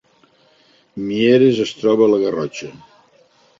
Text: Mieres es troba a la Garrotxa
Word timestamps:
Mieres 1.09 1.61
es 1.67 1.75
troba 1.83 2.09
a 2.09 2.15
la 2.15 2.21
Garrotxa 2.25 2.73